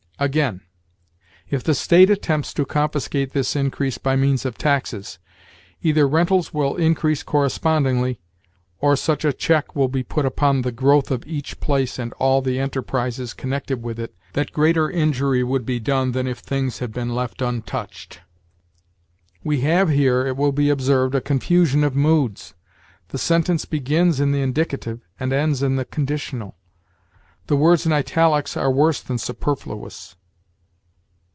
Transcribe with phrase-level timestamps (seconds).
[0.23, 0.61] Again:
[1.49, 5.17] "If the state attempts to confiscate this increase by means of taxes,
[5.81, 8.21] either rentals will increase correspondingly,
[8.79, 12.43] or such a check will be put upon the growth of each place and all
[12.43, 16.91] the enterprises connected with it that greater injury would be done than if things had
[16.93, 18.21] been left untouched."
[19.43, 22.53] We have here, it will be observed, a confusion of moods;
[23.07, 26.57] the sentence begins in the indicative and ends in the conditional.
[27.47, 30.15] The words in italics are worse than superfluous.